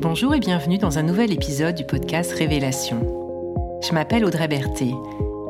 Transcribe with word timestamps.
Bonjour 0.00 0.32
et 0.32 0.38
bienvenue 0.38 0.78
dans 0.78 0.98
un 0.98 1.02
nouvel 1.02 1.32
épisode 1.32 1.74
du 1.74 1.84
podcast 1.84 2.30
Révélation. 2.30 3.00
Je 3.82 3.92
m'appelle 3.92 4.24
Audrey 4.24 4.46
Berthet. 4.46 4.94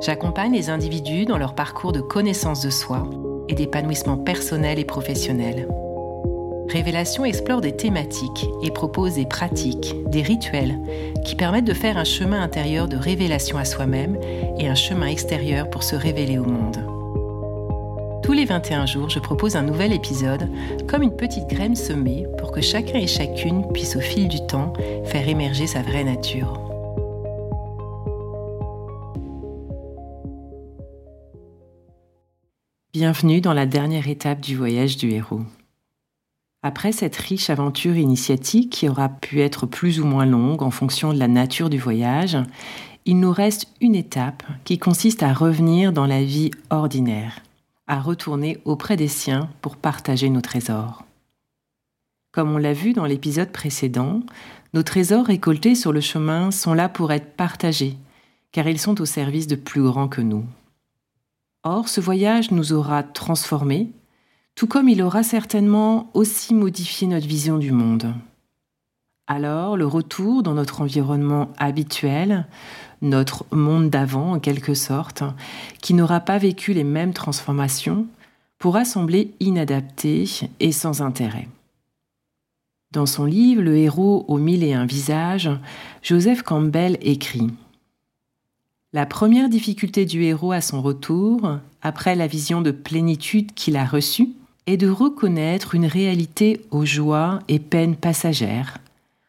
J'accompagne 0.00 0.54
les 0.54 0.70
individus 0.70 1.26
dans 1.26 1.36
leur 1.36 1.54
parcours 1.54 1.92
de 1.92 2.00
connaissance 2.00 2.62
de 2.62 2.70
soi 2.70 3.10
et 3.50 3.54
d'épanouissement 3.54 4.16
personnel 4.16 4.78
et 4.78 4.86
professionnel. 4.86 5.68
Révélation 6.70 7.26
explore 7.26 7.60
des 7.60 7.76
thématiques 7.76 8.46
et 8.62 8.70
propose 8.70 9.16
des 9.16 9.26
pratiques, 9.26 9.94
des 10.06 10.22
rituels 10.22 10.78
qui 11.26 11.36
permettent 11.36 11.66
de 11.66 11.74
faire 11.74 11.98
un 11.98 12.04
chemin 12.04 12.40
intérieur 12.40 12.88
de 12.88 12.96
révélation 12.96 13.58
à 13.58 13.66
soi-même 13.66 14.18
et 14.58 14.66
un 14.66 14.74
chemin 14.74 15.08
extérieur 15.08 15.68
pour 15.68 15.82
se 15.82 15.94
révéler 15.94 16.38
au 16.38 16.46
monde. 16.46 16.97
Tous 18.22 18.32
les 18.32 18.44
21 18.44 18.86
jours, 18.86 19.08
je 19.08 19.18
propose 19.18 19.56
un 19.56 19.62
nouvel 19.62 19.92
épisode, 19.92 20.50
comme 20.86 21.02
une 21.02 21.16
petite 21.16 21.48
graine 21.48 21.76
semée 21.76 22.26
pour 22.38 22.52
que 22.52 22.60
chacun 22.60 22.98
et 22.98 23.06
chacune 23.06 23.66
puisse 23.72 23.96
au 23.96 24.00
fil 24.00 24.28
du 24.28 24.38
temps 24.46 24.72
faire 25.04 25.28
émerger 25.28 25.66
sa 25.66 25.82
vraie 25.82 26.04
nature. 26.04 26.60
Bienvenue 32.92 33.40
dans 33.40 33.54
la 33.54 33.66
dernière 33.66 34.08
étape 34.08 34.40
du 34.40 34.56
voyage 34.56 34.96
du 34.96 35.10
héros. 35.10 35.42
Après 36.62 36.90
cette 36.90 37.16
riche 37.16 37.50
aventure 37.50 37.96
initiatique 37.96 38.70
qui 38.70 38.88
aura 38.88 39.08
pu 39.08 39.40
être 39.40 39.64
plus 39.64 40.00
ou 40.00 40.04
moins 40.04 40.26
longue 40.26 40.62
en 40.62 40.72
fonction 40.72 41.12
de 41.12 41.18
la 41.18 41.28
nature 41.28 41.70
du 41.70 41.78
voyage, 41.78 42.36
il 43.06 43.20
nous 43.20 43.32
reste 43.32 43.68
une 43.80 43.94
étape 43.94 44.42
qui 44.64 44.78
consiste 44.78 45.22
à 45.22 45.32
revenir 45.32 45.92
dans 45.92 46.06
la 46.06 46.22
vie 46.22 46.50
ordinaire, 46.70 47.40
à 47.88 48.00
retourner 48.00 48.58
auprès 48.64 48.96
des 48.96 49.08
siens 49.08 49.50
pour 49.62 49.76
partager 49.76 50.30
nos 50.30 50.40
trésors. 50.40 51.04
Comme 52.30 52.52
on 52.52 52.58
l'a 52.58 52.74
vu 52.74 52.92
dans 52.92 53.06
l'épisode 53.06 53.50
précédent, 53.50 54.20
nos 54.74 54.82
trésors 54.82 55.26
récoltés 55.26 55.74
sur 55.74 55.92
le 55.92 56.00
chemin 56.00 56.50
sont 56.50 56.74
là 56.74 56.88
pour 56.88 57.10
être 57.10 57.34
partagés, 57.34 57.96
car 58.52 58.68
ils 58.68 58.78
sont 58.78 59.00
au 59.00 59.06
service 59.06 59.46
de 59.46 59.56
plus 59.56 59.82
grands 59.82 60.08
que 60.08 60.20
nous. 60.20 60.44
Or, 61.64 61.88
ce 61.88 62.00
voyage 62.00 62.50
nous 62.50 62.72
aura 62.72 63.02
transformés, 63.02 63.90
tout 64.54 64.66
comme 64.66 64.88
il 64.88 65.02
aura 65.02 65.22
certainement 65.22 66.10
aussi 66.14 66.54
modifié 66.54 67.08
notre 67.08 67.26
vision 67.26 67.58
du 67.58 67.72
monde. 67.72 68.14
Alors, 69.30 69.76
le 69.76 69.86
retour 69.86 70.42
dans 70.42 70.54
notre 70.54 70.80
environnement 70.80 71.50
habituel 71.58 72.46
notre 73.02 73.46
monde 73.52 73.90
d'avant 73.90 74.32
en 74.32 74.40
quelque 74.40 74.74
sorte, 74.74 75.22
qui 75.80 75.94
n'aura 75.94 76.20
pas 76.20 76.38
vécu 76.38 76.72
les 76.72 76.84
mêmes 76.84 77.12
transformations, 77.12 78.06
pourra 78.58 78.84
sembler 78.84 79.32
inadapté 79.38 80.24
et 80.58 80.72
sans 80.72 81.00
intérêt. 81.00 81.48
Dans 82.90 83.06
son 83.06 83.24
livre 83.24 83.62
Le 83.62 83.76
héros 83.76 84.24
aux 84.28 84.38
mille 84.38 84.64
et 84.64 84.72
un 84.72 84.86
visages, 84.86 85.50
Joseph 86.02 86.42
Campbell 86.42 86.98
écrit 87.02 87.48
La 88.92 89.06
première 89.06 89.48
difficulté 89.48 90.06
du 90.06 90.22
héros 90.22 90.52
à 90.52 90.60
son 90.60 90.82
retour, 90.82 91.58
après 91.82 92.16
la 92.16 92.26
vision 92.26 92.62
de 92.62 92.70
plénitude 92.70 93.52
qu'il 93.54 93.76
a 93.76 93.84
reçue, 93.84 94.30
est 94.66 94.78
de 94.78 94.88
reconnaître 94.88 95.74
une 95.74 95.86
réalité 95.86 96.62
aux 96.70 96.84
joies 96.84 97.38
et 97.48 97.58
peines 97.58 97.96
passagères, 97.96 98.78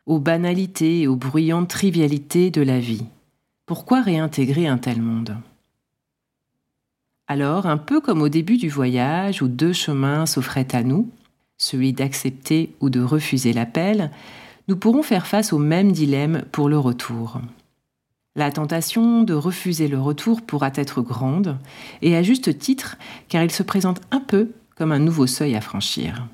aux 0.09 0.17
banalités 0.17 1.01
et 1.01 1.07
aux 1.07 1.15
bruyantes 1.15 1.69
trivialités 1.69 2.49
de 2.49 2.63
la 2.63 2.79
vie. 2.79 3.05
Pourquoi 3.67 4.01
réintégrer 4.01 4.65
un 4.65 4.79
tel 4.79 5.03
monde? 5.03 5.37
Alors, 7.27 7.67
un 7.67 7.77
peu 7.77 8.01
comme 8.01 8.23
au 8.23 8.27
début 8.27 8.57
du 8.57 8.69
voyage 8.69 9.43
où 9.43 9.47
deux 9.47 9.71
chemins 9.71 10.25
s'offraient 10.25 10.75
à 10.75 10.81
nous, 10.81 11.11
celui 11.57 11.93
d'accepter 11.93 12.73
ou 12.81 12.89
de 12.89 13.01
refuser 13.01 13.53
l'appel, 13.53 14.09
nous 14.67 14.77
pourrons 14.77 15.03
faire 15.03 15.27
face 15.27 15.53
au 15.53 15.59
même 15.59 15.91
dilemme 15.91 16.43
pour 16.51 16.69
le 16.69 16.79
retour. 16.79 17.39
La 18.35 18.51
tentation 18.51 19.21
de 19.21 19.35
refuser 19.35 19.87
le 19.87 20.01
retour 20.01 20.41
pourra 20.41 20.71
être 20.73 21.03
grande, 21.03 21.59
et 22.01 22.15
à 22.15 22.23
juste 22.23 22.57
titre, 22.57 22.97
car 23.27 23.43
il 23.43 23.51
se 23.51 23.61
présente 23.61 24.01
un 24.09 24.21
peu 24.21 24.49
comme 24.75 24.91
un 24.91 24.97
nouveau 24.97 25.27
seuil 25.27 25.55
à 25.55 25.61
franchir. 25.61 26.25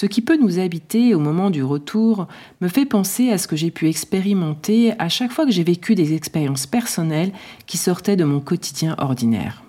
Ce 0.00 0.06
qui 0.06 0.22
peut 0.22 0.38
nous 0.38 0.58
habiter 0.58 1.14
au 1.14 1.18
moment 1.18 1.50
du 1.50 1.62
retour 1.62 2.26
me 2.62 2.68
fait 2.68 2.86
penser 2.86 3.28
à 3.28 3.36
ce 3.36 3.46
que 3.46 3.54
j'ai 3.54 3.70
pu 3.70 3.86
expérimenter 3.86 4.98
à 4.98 5.10
chaque 5.10 5.30
fois 5.30 5.44
que 5.44 5.52
j'ai 5.52 5.62
vécu 5.62 5.94
des 5.94 6.14
expériences 6.14 6.66
personnelles 6.66 7.34
qui 7.66 7.76
sortaient 7.76 8.16
de 8.16 8.24
mon 8.24 8.40
quotidien 8.40 8.94
ordinaire. 8.96 9.62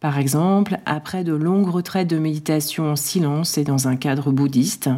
Par 0.00 0.18
exemple, 0.18 0.80
après 0.86 1.22
de 1.22 1.34
longues 1.34 1.68
retraites 1.68 2.10
de 2.10 2.18
méditation 2.18 2.90
en 2.90 2.96
silence 2.96 3.58
et 3.58 3.62
dans 3.62 3.86
un 3.86 3.94
cadre 3.94 4.32
bouddhiste, 4.32 4.90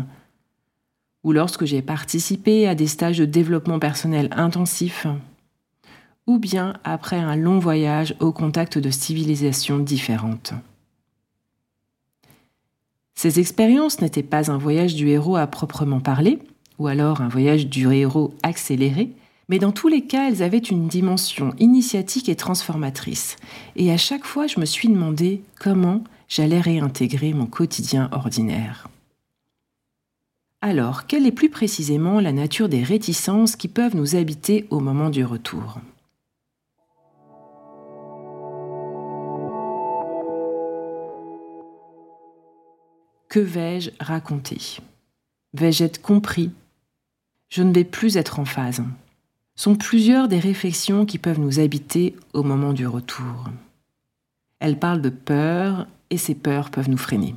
ou 1.23 1.33
lorsque 1.33 1.67
j'ai 1.67 1.83
participé 1.83 2.67
à 2.67 2.75
des 2.75 2.87
stages 2.87 3.19
de 3.19 3.27
développement 3.27 3.79
personnel 3.79 4.31
intensifs, 4.33 5.07
ou 6.27 6.39
bien 6.39 6.79
après 6.83 7.19
un 7.19 7.37
long 7.37 7.59
voyage 7.59 8.15
au 8.21 8.33
contact 8.33 8.79
de 8.79 8.89
civilisations 8.89 9.79
différentes. 9.79 10.55
Ces 13.19 13.41
expériences 13.41 14.01
n'étaient 14.01 14.23
pas 14.23 14.49
un 14.49 14.59
voyage 14.59 14.95
du 14.95 15.09
héros 15.09 15.35
à 15.35 15.49
proprement 15.49 15.99
parler, 15.99 16.39
ou 16.79 16.87
alors 16.87 17.21
un 17.21 17.27
voyage 17.27 17.67
du 17.67 17.93
héros 17.93 18.33
accéléré, 18.45 19.11
mais 19.49 19.59
dans 19.59 19.73
tous 19.73 19.89
les 19.89 20.03
cas, 20.03 20.29
elles 20.29 20.41
avaient 20.45 20.59
une 20.59 20.87
dimension 20.87 21.53
initiatique 21.59 22.29
et 22.29 22.37
transformatrice. 22.37 23.35
Et 23.75 23.91
à 23.91 23.97
chaque 23.97 24.25
fois, 24.25 24.47
je 24.47 24.61
me 24.61 24.65
suis 24.65 24.87
demandé 24.87 25.43
comment 25.59 26.05
j'allais 26.29 26.61
réintégrer 26.61 27.33
mon 27.33 27.47
quotidien 27.47 28.09
ordinaire. 28.13 28.87
Alors, 30.61 31.09
quelle 31.09 31.27
est 31.27 31.33
plus 31.33 31.51
précisément 31.51 32.21
la 32.21 32.31
nature 32.31 32.69
des 32.69 32.85
réticences 32.85 33.57
qui 33.57 33.67
peuvent 33.67 33.97
nous 33.97 34.15
habiter 34.15 34.69
au 34.71 34.79
moment 34.79 35.11
du 35.11 35.25
retour? 35.25 35.81
Que 43.29 43.41
vais-je 43.41 43.91
raconter? 44.01 44.79
Vais-je 45.53 45.85
être 45.85 46.01
compris? 46.01 46.51
Je 47.51 47.63
ne 47.63 47.75
vais 47.75 47.85
plus 47.85 48.17
être 48.17 48.41
en 48.41 48.47
phase. 48.47 48.83
Sont 49.55 49.77
plusieurs 49.77 50.29
des 50.29 50.39
réflexions 50.39 51.05
qui 51.05 51.19
peuvent 51.19 51.39
nous 51.39 51.61
habiter 51.61 52.17
au 52.33 52.43
moment 52.43 52.73
du 52.73 52.87
retour. 52.87 53.51
Elles 54.61 54.79
parlent 54.79 55.03
de 55.03 55.11
peur 55.11 55.87
et 56.09 56.17
ces 56.17 56.35
peurs 56.35 56.71
peuvent 56.71 56.89
nous 56.89 56.97
freiner. 56.97 57.35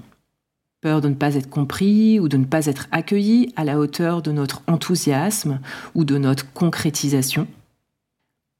Peur 0.79 1.01
de 1.01 1.09
ne 1.09 1.13
pas 1.15 1.35
être 1.35 1.49
compris 1.49 2.21
ou 2.21 2.29
de 2.29 2.37
ne 2.37 2.45
pas 2.45 2.67
être 2.67 2.87
accueilli 2.91 3.51
à 3.57 3.65
la 3.65 3.77
hauteur 3.77 4.21
de 4.21 4.31
notre 4.31 4.63
enthousiasme 4.67 5.59
ou 5.93 6.05
de 6.05 6.17
notre 6.17 6.53
concrétisation. 6.53 7.47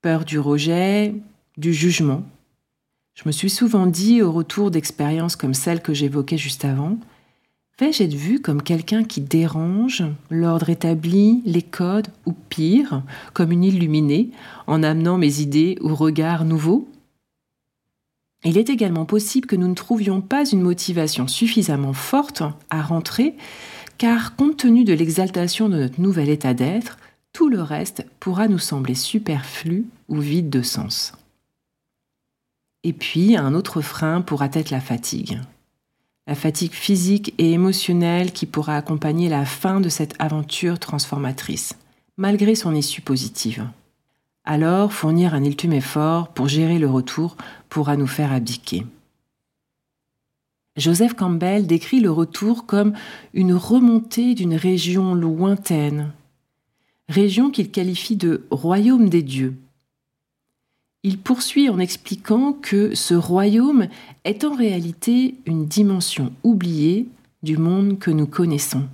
Peur 0.01 0.25
du 0.25 0.37
rejet, 0.37 1.15
du 1.57 1.73
jugement. 1.73 2.23
Je 3.13 3.23
me 3.25 3.31
suis 3.31 3.49
souvent 3.49 3.87
dit 3.87 4.21
au 4.21 4.33
retour 4.33 4.69
d'expériences 4.69 5.37
comme 5.37 5.53
celle 5.53 5.81
que 5.81 5.93
j'évoquais 5.93 6.37
juste 6.37 6.65
avant, 6.65 6.97
Vais-je 7.81 8.03
être 8.03 8.13
vu 8.13 8.39
comme 8.39 8.61
quelqu'un 8.61 9.03
qui 9.03 9.21
dérange 9.21 10.03
l'ordre 10.29 10.69
établi, 10.69 11.41
les 11.45 11.63
codes, 11.63 12.09
ou 12.27 12.33
pire, 12.33 13.01
comme 13.33 13.51
une 13.51 13.63
illuminée, 13.63 14.29
en 14.67 14.83
amenant 14.83 15.17
mes 15.17 15.39
idées 15.39 15.79
ou 15.81 15.95
regards 15.95 16.45
nouveaux 16.45 16.87
Il 18.43 18.59
est 18.59 18.69
également 18.69 19.05
possible 19.05 19.47
que 19.47 19.55
nous 19.55 19.67
ne 19.67 19.73
trouvions 19.73 20.21
pas 20.21 20.47
une 20.47 20.61
motivation 20.61 21.27
suffisamment 21.27 21.93
forte 21.93 22.43
à 22.69 22.83
rentrer, 22.83 23.33
car 23.97 24.35
compte 24.35 24.57
tenu 24.57 24.83
de 24.83 24.93
l'exaltation 24.93 25.67
de 25.67 25.77
notre 25.77 25.99
nouvel 25.99 26.29
état 26.29 26.53
d'être, 26.53 26.99
tout 27.33 27.49
le 27.49 27.63
reste 27.63 28.05
pourra 28.19 28.47
nous 28.47 28.59
sembler 28.59 28.93
superflu 28.93 29.87
ou 30.07 30.19
vide 30.19 30.51
de 30.51 30.61
sens. 30.61 31.13
Et 32.83 32.93
puis, 32.93 33.35
un 33.35 33.55
autre 33.55 33.81
frein 33.81 34.21
pourra 34.21 34.49
être 34.53 34.69
la 34.69 34.81
fatigue 34.81 35.41
la 36.27 36.35
fatigue 36.35 36.73
physique 36.73 37.33
et 37.37 37.51
émotionnelle 37.51 38.31
qui 38.31 38.45
pourra 38.45 38.77
accompagner 38.77 39.29
la 39.29 39.45
fin 39.45 39.81
de 39.81 39.89
cette 39.89 40.13
aventure 40.19 40.79
transformatrice, 40.79 41.75
malgré 42.17 42.55
son 42.55 42.75
issue 42.75 43.01
positive. 43.01 43.67
Alors, 44.43 44.93
fournir 44.93 45.33
un 45.33 45.43
ultime 45.43 45.73
effort 45.73 46.29
pour 46.29 46.47
gérer 46.47 46.79
le 46.79 46.89
retour 46.89 47.37
pourra 47.69 47.95
nous 47.95 48.07
faire 48.07 48.31
abdiquer. 48.31 48.85
Joseph 50.77 51.15
Campbell 51.15 51.67
décrit 51.67 51.99
le 51.99 52.11
retour 52.11 52.65
comme 52.65 52.93
une 53.33 53.53
remontée 53.53 54.35
d'une 54.35 54.55
région 54.55 55.13
lointaine, 55.13 56.11
région 57.09 57.51
qu'il 57.51 57.71
qualifie 57.71 58.15
de 58.15 58.45
royaume 58.49 59.09
des 59.09 59.21
dieux, 59.21 59.57
il 61.03 61.17
poursuit 61.17 61.69
en 61.69 61.79
expliquant 61.79 62.53
que 62.53 62.93
ce 62.93 63.13
royaume 63.13 63.87
est 64.23 64.43
en 64.43 64.55
réalité 64.55 65.35
une 65.45 65.65
dimension 65.65 66.31
oubliée 66.43 67.07
du 67.41 67.57
monde 67.57 67.97
que 67.97 68.11
nous 68.11 68.27
connaissons. 68.27 68.87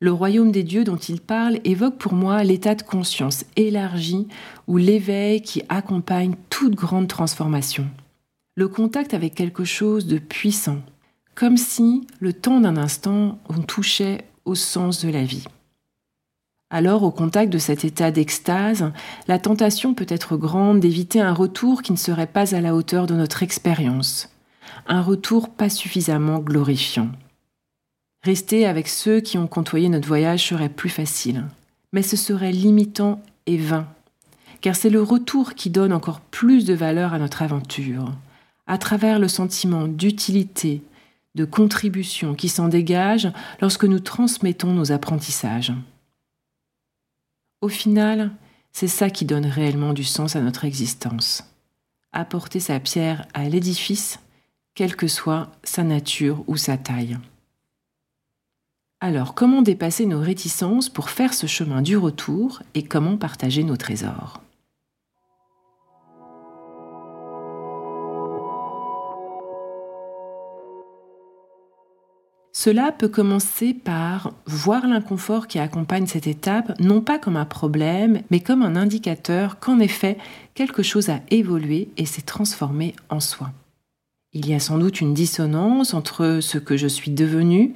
Le 0.00 0.12
royaume 0.12 0.50
des 0.50 0.64
dieux 0.64 0.84
dont 0.84 0.96
il 0.96 1.20
parle 1.20 1.60
évoque 1.64 1.98
pour 1.98 2.14
moi 2.14 2.42
l'état 2.42 2.74
de 2.74 2.82
conscience 2.82 3.44
élargi 3.56 4.26
ou 4.66 4.76
l'éveil 4.76 5.40
qui 5.40 5.62
accompagne 5.68 6.34
toute 6.50 6.74
grande 6.74 7.08
transformation. 7.08 7.86
Le 8.56 8.68
contact 8.68 9.14
avec 9.14 9.34
quelque 9.34 9.64
chose 9.64 10.06
de 10.06 10.18
puissant, 10.18 10.78
comme 11.34 11.56
si, 11.56 12.06
le 12.20 12.32
temps 12.32 12.60
d'un 12.60 12.76
instant, 12.76 13.38
on 13.48 13.62
touchait 13.62 14.26
au 14.44 14.54
sens 14.54 15.04
de 15.04 15.10
la 15.10 15.24
vie. 15.24 15.44
Alors, 16.74 17.04
au 17.04 17.12
contact 17.12 17.52
de 17.52 17.58
cet 17.58 17.84
état 17.84 18.10
d'extase, 18.10 18.90
la 19.28 19.38
tentation 19.38 19.94
peut 19.94 20.08
être 20.08 20.36
grande 20.36 20.80
d'éviter 20.80 21.20
un 21.20 21.32
retour 21.32 21.82
qui 21.82 21.92
ne 21.92 21.96
serait 21.96 22.26
pas 22.26 22.52
à 22.52 22.60
la 22.60 22.74
hauteur 22.74 23.06
de 23.06 23.14
notre 23.14 23.44
expérience, 23.44 24.28
un 24.88 25.00
retour 25.00 25.50
pas 25.50 25.68
suffisamment 25.68 26.40
glorifiant. 26.40 27.10
Rester 28.24 28.66
avec 28.66 28.88
ceux 28.88 29.20
qui 29.20 29.38
ont 29.38 29.46
côtoyé 29.46 29.88
notre 29.88 30.08
voyage 30.08 30.48
serait 30.48 30.68
plus 30.68 30.88
facile, 30.88 31.44
mais 31.92 32.02
ce 32.02 32.16
serait 32.16 32.50
limitant 32.50 33.22
et 33.46 33.56
vain, 33.56 33.86
car 34.60 34.74
c'est 34.74 34.90
le 34.90 35.00
retour 35.00 35.54
qui 35.54 35.70
donne 35.70 35.92
encore 35.92 36.18
plus 36.18 36.64
de 36.64 36.74
valeur 36.74 37.14
à 37.14 37.20
notre 37.20 37.42
aventure, 37.42 38.12
à 38.66 38.78
travers 38.78 39.20
le 39.20 39.28
sentiment 39.28 39.86
d'utilité, 39.86 40.82
de 41.36 41.44
contribution 41.44 42.34
qui 42.34 42.48
s'en 42.48 42.66
dégage 42.66 43.30
lorsque 43.60 43.84
nous 43.84 44.00
transmettons 44.00 44.72
nos 44.72 44.90
apprentissages. 44.90 45.72
Au 47.60 47.68
final, 47.68 48.30
c'est 48.72 48.88
ça 48.88 49.10
qui 49.10 49.24
donne 49.24 49.46
réellement 49.46 49.92
du 49.92 50.04
sens 50.04 50.36
à 50.36 50.40
notre 50.40 50.64
existence. 50.64 51.44
Apporter 52.12 52.60
sa 52.60 52.80
pierre 52.80 53.26
à 53.34 53.48
l'édifice, 53.48 54.20
quelle 54.74 54.96
que 54.96 55.08
soit 55.08 55.50
sa 55.62 55.82
nature 55.82 56.44
ou 56.46 56.56
sa 56.56 56.76
taille. 56.76 57.18
Alors, 59.00 59.34
comment 59.34 59.62
dépasser 59.62 60.06
nos 60.06 60.20
réticences 60.20 60.88
pour 60.88 61.10
faire 61.10 61.34
ce 61.34 61.46
chemin 61.46 61.82
du 61.82 61.96
retour 61.96 62.62
et 62.74 62.82
comment 62.82 63.16
partager 63.16 63.62
nos 63.62 63.76
trésors? 63.76 64.43
Cela 72.64 72.92
peut 72.92 73.08
commencer 73.08 73.74
par 73.74 74.32
voir 74.46 74.86
l'inconfort 74.86 75.48
qui 75.48 75.58
accompagne 75.58 76.06
cette 76.06 76.26
étape, 76.26 76.72
non 76.80 77.02
pas 77.02 77.18
comme 77.18 77.36
un 77.36 77.44
problème, 77.44 78.22
mais 78.30 78.40
comme 78.40 78.62
un 78.62 78.74
indicateur 78.74 79.58
qu'en 79.58 79.80
effet, 79.80 80.16
quelque 80.54 80.82
chose 80.82 81.10
a 81.10 81.20
évolué 81.30 81.90
et 81.98 82.06
s'est 82.06 82.22
transformé 82.22 82.94
en 83.10 83.20
soi. 83.20 83.52
Il 84.32 84.48
y 84.48 84.54
a 84.54 84.60
sans 84.60 84.78
doute 84.78 85.02
une 85.02 85.12
dissonance 85.12 85.92
entre 85.92 86.38
ce 86.40 86.56
que 86.56 86.78
je 86.78 86.86
suis 86.86 87.10
devenu, 87.10 87.74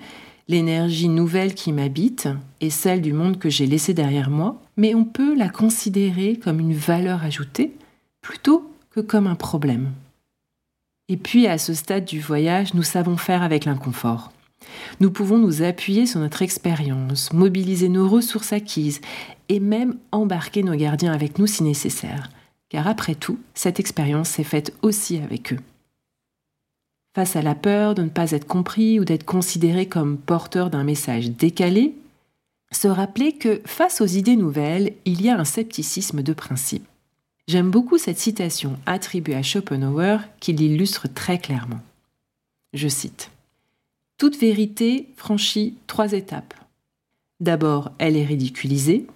l'énergie 0.49 1.11
nouvelle 1.11 1.53
qui 1.53 1.71
m'habite 1.71 2.31
et 2.63 2.71
celle 2.71 3.03
du 3.03 3.13
monde 3.13 3.39
que 3.39 3.51
j'ai 3.51 3.67
laissé 3.67 3.93
derrière 3.93 4.31
moi, 4.31 4.59
mais 4.79 4.95
on 4.95 5.05
peut 5.05 5.37
la 5.37 5.51
considérer 5.51 6.41
comme 6.43 6.61
une 6.61 6.73
valeur 6.73 7.25
ajoutée 7.25 7.75
plutôt 8.23 8.73
que 8.89 9.01
comme 9.01 9.27
un 9.27 9.35
problème. 9.35 9.93
Et 11.11 11.19
puis 11.19 11.47
à 11.47 11.59
ce 11.59 11.75
stade 11.75 12.07
du 12.07 12.21
voyage, 12.21 12.73
nous 12.73 12.83
savons 12.83 13.19
faire 13.19 13.43
avec 13.43 13.67
l'inconfort. 13.67 14.33
Nous 15.01 15.11
pouvons 15.11 15.39
nous 15.39 15.63
appuyer 15.63 16.07
sur 16.07 16.21
notre 16.21 16.43
expérience, 16.43 17.33
mobiliser 17.33 17.89
nos 17.89 18.09
ressources 18.09 18.53
acquises 18.53 19.01
et 19.49 19.61
même 19.61 19.97
embarquer 20.13 20.63
nos 20.63 20.75
gardiens 20.75 21.13
avec 21.13 21.39
nous 21.39 21.47
si 21.47 21.63
nécessaire, 21.63 22.31
car 22.69 22.87
après 22.87 23.15
tout, 23.15 23.39
cette 23.55 23.81
expérience 23.81 24.29
s'est 24.29 24.45
faite 24.45 24.75
aussi 24.83 25.19
avec 25.19 25.53
eux. 25.53 25.61
Face 27.15 27.37
à 27.37 27.43
la 27.43 27.55
peur 27.55 27.95
de 27.95 28.03
ne 28.03 28.09
pas 28.09 28.31
être 28.33 28.47
compris 28.47 29.01
ou 29.01 29.05
d'être 29.05 29.25
considéré 29.25 29.87
comme 29.87 30.19
porteur 30.19 30.71
d'un 30.71 30.85
message 30.85 31.31
décalé, 31.31 31.95
se 32.71 32.89
rappeler 32.89 33.33
que 33.33 33.63
face 33.65 34.01
aux 34.01 34.07
idées 34.07 34.37
nouvelles, 34.37 34.93
il 35.05 35.23
y 35.23 35.31
a 35.31 35.39
un 35.39 35.45
scepticisme 35.45 36.23
de 36.23 36.33
principe. 36.33 36.87
J'aime 37.49 37.71
beaucoup 37.71 37.97
cette 37.97 38.19
citation 38.19 38.79
attribuée 38.85 39.35
à 39.35 39.43
Schopenhauer 39.43 40.19
qui 40.39 40.53
l'illustre 40.53 41.09
très 41.09 41.39
clairement. 41.39 41.81
Je 42.75 42.89
cite 42.89 43.31
toute 44.19 44.37
vérité 44.37 45.09
franchit 45.17 45.75
trois 45.87 46.13
étapes. 46.13 46.55
D'abord, 47.41 47.93
elle 47.99 48.17
est 48.17 48.25
ridiculisée, 48.25 49.07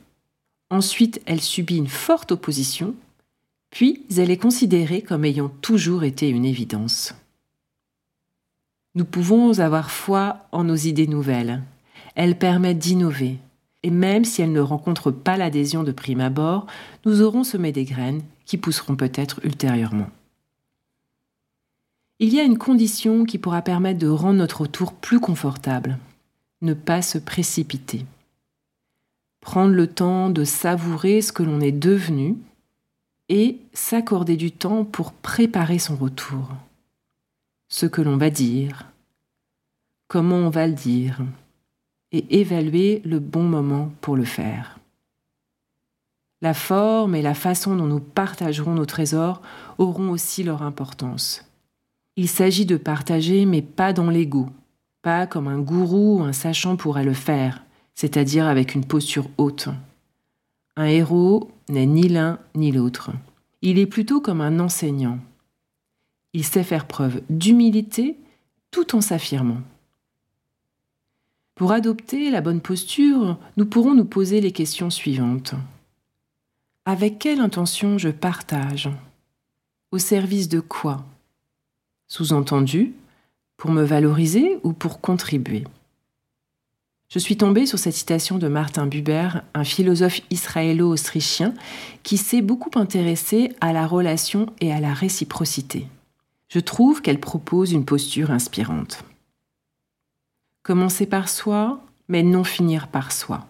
ensuite 0.71 1.21
elle 1.27 1.41
subit 1.41 1.77
une 1.77 1.89
forte 1.89 2.33
opposition, 2.33 2.95
puis 3.71 4.07
elle 4.17 4.31
est 4.31 4.37
considérée 4.37 5.03
comme 5.03 5.25
ayant 5.25 5.49
toujours 5.49 6.05
été 6.05 6.29
une 6.29 6.45
évidence. 6.45 7.15
Nous 8.95 9.05
pouvons 9.05 9.59
avoir 9.59 9.91
foi 9.91 10.47
en 10.53 10.65
nos 10.65 10.77
idées 10.77 11.07
nouvelles. 11.07 11.63
Elles 12.15 12.39
permettent 12.39 12.79
d'innover. 12.79 13.39
Et 13.83 13.91
même 13.91 14.25
si 14.25 14.43
elles 14.43 14.53
ne 14.53 14.61
rencontrent 14.61 15.11
pas 15.11 15.37
l'adhésion 15.37 15.83
de 15.83 15.93
prime 15.93 16.21
abord, 16.21 16.67
nous 17.05 17.23
aurons 17.23 17.43
semé 17.43 17.73
des 17.73 17.85
graines 17.85 18.23
qui 18.45 18.59
pousseront 18.59 18.95
peut-être 18.95 19.41
ultérieurement 19.45 20.11
il 22.23 22.33
y 22.33 22.39
a 22.39 22.45
une 22.45 22.57
condition 22.57 23.25
qui 23.25 23.37
pourra 23.37 23.63
permettre 23.63 23.99
de 23.99 24.07
rendre 24.07 24.39
notre 24.39 24.61
retour 24.61 24.93
plus 24.93 25.19
confortable. 25.19 25.99
Ne 26.61 26.73
pas 26.73 27.03
se 27.03 27.19
précipiter. 27.19 28.07
Prendre 29.41 29.75
le 29.75 29.89
temps 29.89 30.31
de 30.31 30.45
savourer 30.45 31.21
ce 31.21 31.33
que 31.33 31.43
l'on 31.43 31.61
est 31.61 31.73
devenu 31.73 32.37
et 33.29 33.59
s'accorder 33.73 34.37
du 34.37 34.53
temps 34.53 34.85
pour 34.85 35.11
préparer 35.11 35.81
son 35.81 35.97
retour. 35.97 36.49
Ce 37.69 37.87
que 37.87 38.01
l'on 38.01 38.17
va 38.19 38.31
dire, 38.31 38.87
comment 40.07 40.37
on 40.37 40.51
va 40.51 40.69
le 40.69 40.75
dire, 40.75 41.19
et 42.13 42.39
évaluer 42.39 43.03
le 43.05 43.19
bon 43.19 43.43
moment 43.43 43.91
pour 44.01 44.15
le 44.15 44.25
faire. 44.25 44.79
La 46.41 46.55
forme 46.55 47.17
et 47.17 47.23
la 47.23 47.35
façon 47.35 47.75
dont 47.75 47.87
nous 47.87 47.99
partagerons 47.99 48.75
nos 48.75 48.87
trésors 48.87 49.43
auront 49.79 50.11
aussi 50.11 50.45
leur 50.45 50.63
importance. 50.63 51.45
Il 52.17 52.29
s'agit 52.29 52.67
de 52.67 52.77
partager, 52.77 53.47
mais 53.47 53.63
pas 53.63 53.93
dans 53.93 54.11
l'ego, 54.11 54.49
pas 55.01 55.27
comme 55.27 55.49
un 55.49 55.59
gourou 55.59 56.19
ou 56.19 56.23
un 56.23 56.33
sachant 56.33 56.77
pourrait 56.77 57.05
le 57.05 57.15
faire, 57.15 57.65
c'est-à-dire 57.95 58.47
avec 58.47 58.75
une 58.75 58.85
posture 58.85 59.29
haute. 59.39 59.69
Un 60.77 60.87
héros 60.87 61.51
n'est 61.69 61.87
ni 61.87 62.09
l'un 62.09 62.39
ni 62.55 62.71
l'autre. 62.71 63.11
Il 63.63 63.79
est 63.79 63.87
plutôt 63.87 64.21
comme 64.21 64.41
un 64.41 64.61
enseignant. 64.61 65.19
Il 66.35 66.45
sait 66.45 66.65
faire 66.65 66.87
preuve 66.87 67.23
d'humilité 67.31 68.17
tout 68.71 68.97
en 68.97 69.01
s'affirmant. 69.01 69.61
Pour 71.55 71.73
adopter 71.73 72.31
la 72.31 72.41
bonne 72.41 72.61
posture, 72.61 73.39
nous 73.57 73.67
pourrons 73.67 73.95
nous 73.95 74.07
poser 74.07 74.41
les 74.41 74.53
questions 74.53 74.91
suivantes. 74.91 75.55
Avec 76.85 77.19
quelle 77.19 77.41
intention 77.41 77.99
je 77.99 78.09
partage? 78.09 78.91
Au 79.93 79.99
service 79.99 80.49
de 80.49 80.61
quoi? 80.61 81.05
Sous-entendu, 82.13 82.93
pour 83.57 83.71
me 83.71 83.83
valoriser 83.83 84.59
ou 84.65 84.75
pour 84.75 85.01
contribuer. 85.01 85.65
Je 87.09 87.19
suis 87.19 87.39
tombée 87.39 87.65
sur 87.65 87.79
cette 87.79 87.95
citation 87.95 88.37
de 88.37 88.49
Martin 88.49 88.87
Buber, 88.87 89.31
un 89.55 89.65
philosophe 89.65 90.21
israélo-autrichien 90.29 91.55
qui 92.03 92.19
s'est 92.19 92.43
beaucoup 92.43 92.79
intéressé 92.79 93.57
à 93.63 93.73
la 93.73 93.87
relation 93.87 94.53
et 94.61 94.75
à 94.75 94.81
la 94.81 94.93
réciprocité. 94.93 95.89
Je 96.49 96.61
trouve 96.61 97.01
qu'elle 97.01 97.19
propose 97.19 97.73
une 97.73 97.87
posture 97.87 98.31
inspirante. 98.31 99.05
Commencer 100.63 101.07
par 101.07 101.31
soi, 101.31 101.81
mais 102.09 102.23
non 102.23 102.45
finir 102.45 102.89
par 102.89 103.11
soi. 103.11 103.47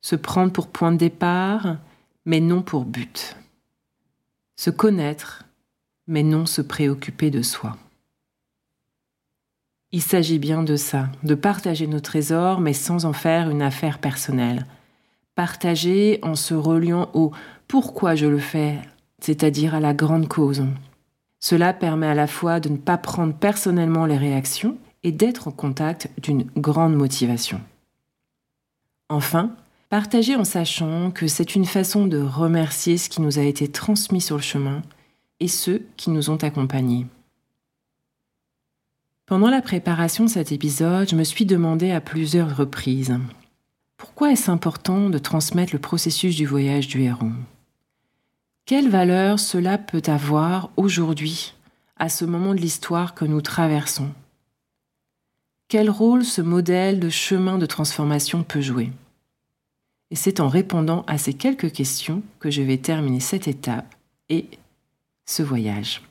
Se 0.00 0.16
prendre 0.16 0.52
pour 0.52 0.68
point 0.68 0.92
de 0.92 0.96
départ, 0.96 1.76
mais 2.24 2.40
non 2.40 2.62
pour 2.62 2.86
but. 2.86 3.36
Se 4.56 4.70
connaître, 4.70 5.45
mais 6.06 6.22
non 6.22 6.46
se 6.46 6.62
préoccuper 6.62 7.30
de 7.30 7.42
soi. 7.42 7.76
Il 9.92 10.02
s'agit 10.02 10.38
bien 10.38 10.62
de 10.62 10.76
ça, 10.76 11.08
de 11.22 11.34
partager 11.34 11.86
nos 11.86 12.00
trésors, 12.00 12.60
mais 12.60 12.72
sans 12.72 13.04
en 13.04 13.12
faire 13.12 13.50
une 13.50 13.62
affaire 13.62 13.98
personnelle. 13.98 14.66
Partager 15.34 16.18
en 16.22 16.34
se 16.34 16.54
reliant 16.54 17.08
au 17.14 17.32
pourquoi 17.68 18.14
je 18.14 18.26
le 18.26 18.38
fais, 18.38 18.78
c'est-à-dire 19.20 19.74
à 19.74 19.80
la 19.80 19.94
grande 19.94 20.28
cause. 20.28 20.64
Cela 21.40 21.72
permet 21.72 22.06
à 22.06 22.14
la 22.14 22.26
fois 22.26 22.60
de 22.60 22.68
ne 22.68 22.76
pas 22.76 22.98
prendre 22.98 23.34
personnellement 23.34 24.06
les 24.06 24.16
réactions 24.16 24.76
et 25.02 25.12
d'être 25.12 25.48
en 25.48 25.52
contact 25.52 26.10
d'une 26.18 26.44
grande 26.56 26.94
motivation. 26.94 27.60
Enfin, 29.08 29.52
partager 29.88 30.34
en 30.34 30.44
sachant 30.44 31.12
que 31.12 31.28
c'est 31.28 31.54
une 31.54 31.64
façon 31.64 32.06
de 32.06 32.18
remercier 32.18 32.98
ce 32.98 33.08
qui 33.08 33.22
nous 33.22 33.38
a 33.38 33.42
été 33.42 33.68
transmis 33.68 34.20
sur 34.20 34.36
le 34.36 34.42
chemin 34.42 34.82
et 35.40 35.48
ceux 35.48 35.86
qui 35.96 36.10
nous 36.10 36.30
ont 36.30 36.42
accompagnés. 36.42 37.06
Pendant 39.26 39.50
la 39.50 39.60
préparation 39.60 40.24
de 40.24 40.30
cet 40.30 40.52
épisode, 40.52 41.08
je 41.08 41.16
me 41.16 41.24
suis 41.24 41.46
demandé 41.46 41.90
à 41.90 42.00
plusieurs 42.00 42.56
reprises 42.56 43.18
pourquoi 43.96 44.32
est-ce 44.32 44.50
important 44.50 45.08
de 45.08 45.18
transmettre 45.18 45.72
le 45.72 45.78
processus 45.78 46.36
du 46.36 46.46
voyage 46.46 46.86
du 46.86 47.02
héros 47.02 47.30
Quelle 48.66 48.90
valeur 48.90 49.38
cela 49.38 49.78
peut 49.78 50.02
avoir 50.06 50.70
aujourd'hui, 50.76 51.54
à 51.96 52.08
ce 52.08 52.24
moment 52.24 52.54
de 52.54 52.60
l'histoire 52.60 53.14
que 53.14 53.24
nous 53.24 53.40
traversons? 53.40 54.10
Quel 55.68 55.90
rôle 55.90 56.24
ce 56.24 56.42
modèle 56.42 57.00
de 57.00 57.08
chemin 57.08 57.58
de 57.58 57.66
transformation 57.66 58.42
peut 58.42 58.60
jouer? 58.60 58.92
Et 60.10 60.16
c'est 60.16 60.40
en 60.40 60.48
répondant 60.48 61.04
à 61.08 61.18
ces 61.18 61.34
quelques 61.34 61.72
questions 61.72 62.22
que 62.38 62.50
je 62.50 62.62
vais 62.62 62.78
terminer 62.78 63.20
cette 63.20 63.48
étape 63.48 63.94
et 64.28 64.46
ce 65.26 65.42
voyage. 65.42 66.02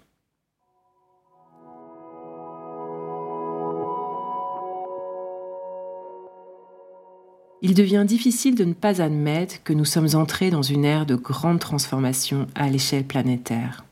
il 7.65 7.73
devient 7.73 8.05
difficile 8.07 8.53
de 8.53 8.63
ne 8.63 8.73
pas 8.73 9.01
admettre 9.01 9.63
que 9.63 9.73
nous 9.73 9.85
sommes 9.85 10.13
entrés 10.13 10.51
dans 10.51 10.61
une 10.61 10.85
ère 10.85 11.07
de 11.07 11.15
grande 11.15 11.59
transformation 11.59 12.45
à 12.53 12.69
l'échelle 12.69 13.05
planétaire. 13.05 13.83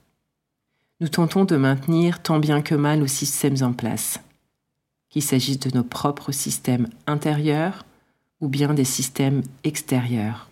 Nous 1.00 1.08
tentons 1.08 1.44
de 1.44 1.56
maintenir 1.56 2.22
tant 2.22 2.38
bien 2.38 2.62
que 2.62 2.76
mal 2.76 3.00
nos 3.00 3.08
systèmes 3.08 3.64
en 3.64 3.74
place, 3.74 4.20
qu'il 5.10 5.24
s'agisse 5.24 5.58
de 5.58 5.76
nos 5.76 5.84
propres 5.84 6.32
systèmes 6.32 6.88
intérieurs 7.08 7.84
ou 8.42 8.48
bien 8.48 8.76
des 8.76 8.86
systèmes 8.86 9.42
extérieurs, 9.64 10.50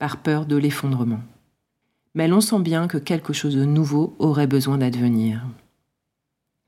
par 0.00 0.16
peur 0.16 0.44
de 0.44 0.56
l'effondrement. 0.56 1.20
Mais 2.16 2.26
l'on 2.26 2.40
sent 2.40 2.58
bien 2.58 2.88
que 2.88 2.98
quelque 2.98 3.32
chose 3.32 3.54
de 3.54 3.64
nouveau 3.64 4.16
aurait 4.18 4.48
besoin 4.48 4.78
d'advenir. 4.78 5.46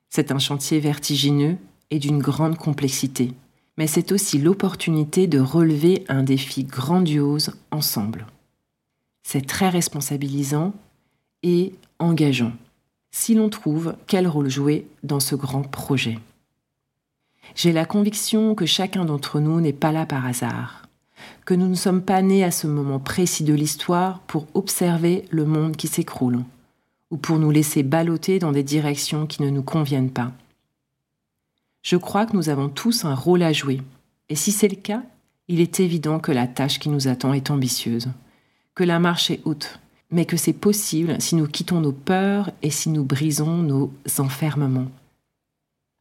C'est 0.08 0.30
un 0.30 0.38
chantier 0.38 0.78
vertigineux 0.78 1.56
et 1.90 1.98
d'une 1.98 2.20
grande 2.20 2.56
complexité 2.56 3.34
mais 3.78 3.86
c'est 3.86 4.10
aussi 4.10 4.38
l'opportunité 4.38 5.28
de 5.28 5.38
relever 5.38 6.04
un 6.08 6.24
défi 6.24 6.64
grandiose 6.64 7.52
ensemble. 7.70 8.26
C'est 9.22 9.46
très 9.46 9.68
responsabilisant 9.68 10.74
et 11.44 11.72
engageant, 12.00 12.52
si 13.12 13.34
l'on 13.34 13.48
trouve 13.48 13.94
quel 14.08 14.26
rôle 14.26 14.50
jouer 14.50 14.88
dans 15.04 15.20
ce 15.20 15.36
grand 15.36 15.62
projet. 15.62 16.18
J'ai 17.54 17.72
la 17.72 17.86
conviction 17.86 18.56
que 18.56 18.66
chacun 18.66 19.04
d'entre 19.04 19.38
nous 19.38 19.60
n'est 19.60 19.72
pas 19.72 19.92
là 19.92 20.06
par 20.06 20.26
hasard, 20.26 20.87
que 21.44 21.54
nous 21.54 21.68
ne 21.68 21.74
sommes 21.74 22.02
pas 22.02 22.22
nés 22.22 22.44
à 22.44 22.50
ce 22.50 22.66
moment 22.66 22.98
précis 22.98 23.44
de 23.44 23.54
l'histoire 23.54 24.20
pour 24.20 24.46
observer 24.54 25.24
le 25.30 25.44
monde 25.44 25.76
qui 25.76 25.88
s'écroule, 25.88 26.40
ou 27.10 27.16
pour 27.16 27.38
nous 27.38 27.50
laisser 27.50 27.82
balloter 27.82 28.38
dans 28.38 28.52
des 28.52 28.62
directions 28.62 29.26
qui 29.26 29.42
ne 29.42 29.50
nous 29.50 29.62
conviennent 29.62 30.10
pas 30.10 30.32
je 31.82 31.96
crois 31.96 32.26
que 32.26 32.36
nous 32.36 32.48
avons 32.50 32.68
tous 32.68 33.06
un 33.06 33.14
rôle 33.14 33.42
à 33.42 33.52
jouer. 33.52 33.80
Et 34.28 34.36
si 34.36 34.52
c'est 34.52 34.68
le 34.68 34.76
cas, 34.76 35.02
il 35.48 35.60
est 35.60 35.80
évident 35.80 36.18
que 36.18 36.32
la 36.32 36.46
tâche 36.46 36.78
qui 36.78 36.90
nous 36.90 37.08
attend 37.08 37.32
est 37.32 37.50
ambitieuse, 37.50 38.08
que 38.74 38.84
la 38.84 38.98
marche 38.98 39.30
est 39.30 39.40
haute, 39.46 39.80
mais 40.10 40.26
que 40.26 40.36
c'est 40.36 40.52
possible 40.52 41.16
si 41.18 41.34
nous 41.34 41.46
quittons 41.46 41.80
nos 41.80 41.92
peurs 41.92 42.50
et 42.60 42.70
si 42.70 42.90
nous 42.90 43.04
brisons 43.04 43.56
nos 43.58 43.90
enfermements. 44.18 44.88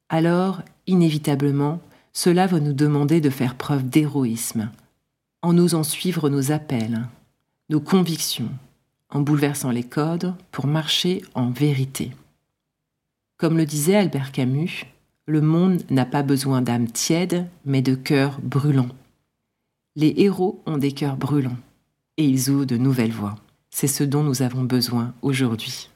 Alors, 0.10 0.62
inévitablement, 0.88 1.79
cela 2.12 2.48
va 2.48 2.60
nous 2.60 2.74
demander 2.74 3.22
de 3.22 3.29
faire 3.29 3.55
preuve 3.55 3.88
d'héroïsme, 3.88 4.69
en 5.41 5.58
osant 5.58 5.84
suivre 5.84 6.29
nos 6.29 6.51
appels, 6.51 7.08
nos 7.70 7.79
convictions, 7.79 8.50
en 9.10 9.22
bouleversant 9.22 9.72
les 9.72 9.84
codes 9.84 10.34
pour 10.51 10.67
marcher 10.67 11.24
en 11.34 11.50
vérité. 11.50 12.12
Comme 13.38 13.58
le 13.58 13.65
disait 13.65 13.96
Albert 13.96 14.32
Camus, 14.32 14.86
le 15.25 15.41
monde 15.41 15.84
n'a 15.89 16.06
pas 16.06 16.24
besoin 16.24 16.62
d'âmes 16.62 16.89
tièdes, 16.89 17.48
mais 17.65 17.82
de 17.82 17.96
cœurs 17.96 18.39
brûlants. 18.41 18.89
Les 19.96 20.13
héros 20.17 20.62
ont 20.65 20.77
des 20.77 20.91
cœurs 20.91 21.17
brûlants, 21.17 21.58
et 22.17 22.25
ils 22.25 22.50
ouvrent 22.50 22.65
de 22.65 22.77
nouvelles 22.77 23.12
voies. 23.12 23.36
C'est 23.70 23.88
ce 23.88 24.03
dont 24.03 24.24
nous 24.24 24.41
avons 24.41 24.63
besoin 24.63 25.13
aujourd'hui. 25.22 25.89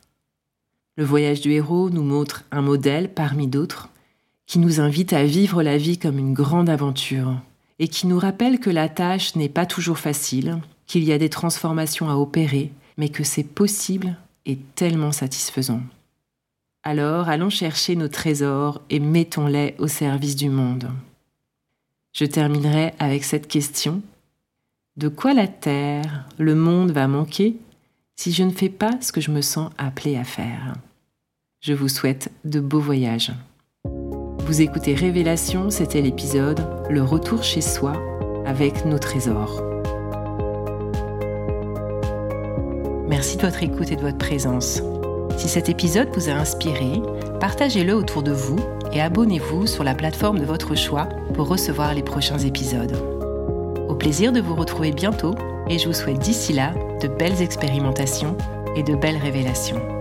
Le 0.97 1.05
voyage 1.05 1.41
du 1.41 1.51
héros 1.51 1.89
nous 1.89 2.03
montre 2.03 2.43
un 2.51 2.61
modèle 2.61 3.13
parmi 3.13 3.47
d'autres 3.47 3.89
qui 4.45 4.59
nous 4.59 4.81
invite 4.81 5.13
à 5.13 5.23
vivre 5.23 5.63
la 5.63 5.77
vie 5.77 5.97
comme 5.97 6.19
une 6.19 6.33
grande 6.33 6.69
aventure 6.69 7.41
et 7.81 7.87
qui 7.87 8.05
nous 8.05 8.19
rappelle 8.19 8.59
que 8.59 8.69
la 8.69 8.89
tâche 8.89 9.35
n'est 9.35 9.49
pas 9.49 9.65
toujours 9.65 9.97
facile, 9.97 10.59
qu'il 10.85 11.03
y 11.03 11.11
a 11.11 11.17
des 11.17 11.31
transformations 11.31 12.11
à 12.11 12.15
opérer, 12.15 12.71
mais 12.95 13.09
que 13.09 13.23
c'est 13.23 13.43
possible 13.43 14.15
et 14.45 14.57
tellement 14.75 15.11
satisfaisant. 15.11 15.81
Alors 16.83 17.27
allons 17.27 17.49
chercher 17.49 17.95
nos 17.95 18.07
trésors 18.07 18.81
et 18.91 18.99
mettons-les 18.99 19.73
au 19.79 19.87
service 19.87 20.35
du 20.35 20.47
monde. 20.49 20.91
Je 22.13 22.25
terminerai 22.25 22.93
avec 22.99 23.23
cette 23.23 23.47
question. 23.47 24.03
De 24.95 25.07
quoi 25.07 25.33
la 25.33 25.47
Terre, 25.47 26.25
le 26.37 26.53
monde 26.53 26.91
va 26.91 27.07
manquer 27.07 27.55
si 28.15 28.31
je 28.31 28.43
ne 28.43 28.51
fais 28.51 28.69
pas 28.69 29.01
ce 29.01 29.11
que 29.11 29.21
je 29.21 29.31
me 29.31 29.41
sens 29.41 29.71
appelé 29.79 30.17
à 30.17 30.23
faire? 30.23 30.75
Je 31.61 31.73
vous 31.73 31.89
souhaite 31.89 32.31
de 32.45 32.59
beaux 32.59 32.79
voyages. 32.79 33.31
Vous 34.51 34.59
écoutez 34.59 34.95
Révélation, 34.95 35.69
c'était 35.69 36.01
l'épisode 36.01 36.59
Le 36.89 37.01
retour 37.01 37.41
chez 37.41 37.61
soi 37.61 37.93
avec 38.45 38.83
nos 38.83 38.99
trésors. 38.99 39.63
Merci 43.07 43.37
de 43.37 43.43
votre 43.43 43.63
écoute 43.63 43.93
et 43.93 43.95
de 43.95 44.01
votre 44.01 44.17
présence. 44.17 44.81
Si 45.37 45.47
cet 45.47 45.69
épisode 45.69 46.09
vous 46.13 46.27
a 46.27 46.33
inspiré, 46.33 47.01
partagez-le 47.39 47.95
autour 47.95 48.23
de 48.23 48.33
vous 48.33 48.59
et 48.91 48.99
abonnez-vous 48.99 49.67
sur 49.67 49.85
la 49.85 49.95
plateforme 49.95 50.39
de 50.39 50.45
votre 50.45 50.75
choix 50.75 51.07
pour 51.33 51.47
recevoir 51.47 51.93
les 51.93 52.03
prochains 52.03 52.39
épisodes. 52.39 52.97
Au 53.87 53.95
plaisir 53.95 54.33
de 54.33 54.41
vous 54.41 54.55
retrouver 54.55 54.91
bientôt 54.91 55.33
et 55.69 55.79
je 55.79 55.87
vous 55.87 55.93
souhaite 55.93 56.19
d'ici 56.19 56.51
là 56.51 56.73
de 57.01 57.07
belles 57.07 57.41
expérimentations 57.41 58.35
et 58.75 58.83
de 58.83 58.95
belles 58.95 59.15
révélations. 59.15 60.00